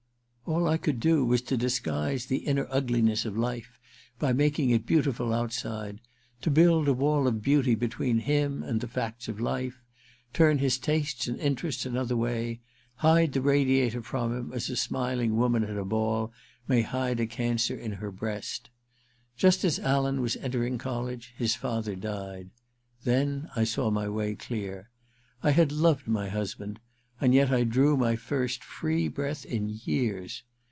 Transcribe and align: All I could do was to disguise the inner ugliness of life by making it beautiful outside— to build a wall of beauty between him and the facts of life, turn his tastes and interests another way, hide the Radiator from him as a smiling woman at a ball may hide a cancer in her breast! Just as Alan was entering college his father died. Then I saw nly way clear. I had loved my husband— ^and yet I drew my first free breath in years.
All 0.47 0.67
I 0.67 0.75
could 0.75 0.99
do 0.99 1.23
was 1.25 1.41
to 1.43 1.55
disguise 1.55 2.25
the 2.25 2.39
inner 2.39 2.67
ugliness 2.69 3.23
of 3.23 3.37
life 3.37 3.79
by 4.19 4.33
making 4.33 4.69
it 4.71 4.85
beautiful 4.85 5.33
outside— 5.33 6.01
to 6.41 6.51
build 6.51 6.89
a 6.89 6.93
wall 6.93 7.25
of 7.25 7.41
beauty 7.41 7.73
between 7.73 8.19
him 8.19 8.61
and 8.61 8.81
the 8.81 8.87
facts 8.89 9.29
of 9.29 9.39
life, 9.39 9.81
turn 10.33 10.57
his 10.57 10.77
tastes 10.77 11.25
and 11.27 11.39
interests 11.39 11.85
another 11.85 12.17
way, 12.17 12.59
hide 12.95 13.31
the 13.31 13.39
Radiator 13.41 14.01
from 14.01 14.35
him 14.35 14.51
as 14.51 14.69
a 14.69 14.75
smiling 14.75 15.37
woman 15.37 15.63
at 15.63 15.77
a 15.77 15.85
ball 15.85 16.33
may 16.67 16.81
hide 16.81 17.21
a 17.21 17.27
cancer 17.27 17.77
in 17.77 17.93
her 17.93 18.11
breast! 18.11 18.69
Just 19.37 19.63
as 19.63 19.79
Alan 19.79 20.19
was 20.19 20.35
entering 20.35 20.77
college 20.77 21.33
his 21.37 21.55
father 21.55 21.95
died. 21.95 22.49
Then 23.05 23.49
I 23.55 23.63
saw 23.63 23.89
nly 23.89 24.09
way 24.11 24.35
clear. 24.35 24.89
I 25.41 25.51
had 25.51 25.71
loved 25.71 26.09
my 26.09 26.27
husband— 26.27 26.81
^and 27.21 27.35
yet 27.35 27.51
I 27.51 27.63
drew 27.63 27.95
my 27.97 28.15
first 28.15 28.63
free 28.63 29.07
breath 29.07 29.45
in 29.45 29.69
years. 29.69 30.41